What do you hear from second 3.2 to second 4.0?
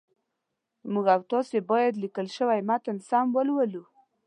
ولولو